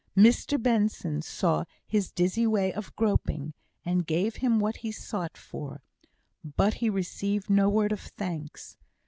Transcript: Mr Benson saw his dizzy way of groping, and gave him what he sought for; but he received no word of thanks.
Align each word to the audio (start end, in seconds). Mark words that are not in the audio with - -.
Mr 0.17 0.59
Benson 0.59 1.21
saw 1.21 1.63
his 1.87 2.11
dizzy 2.11 2.47
way 2.47 2.73
of 2.73 2.95
groping, 2.95 3.53
and 3.85 4.07
gave 4.07 4.37
him 4.37 4.57
what 4.57 4.77
he 4.77 4.91
sought 4.91 5.37
for; 5.37 5.83
but 6.43 6.73
he 6.73 6.89
received 6.89 7.51
no 7.51 7.69
word 7.69 7.91
of 7.91 7.99
thanks. 8.01 8.77